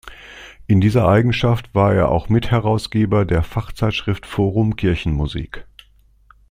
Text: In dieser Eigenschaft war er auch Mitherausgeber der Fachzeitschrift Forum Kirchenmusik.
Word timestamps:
In 0.65 0.81
dieser 0.81 1.07
Eigenschaft 1.07 1.75
war 1.75 1.93
er 1.93 2.09
auch 2.09 2.27
Mitherausgeber 2.27 3.23
der 3.23 3.43
Fachzeitschrift 3.43 4.25
Forum 4.25 4.75
Kirchenmusik. 4.75 5.67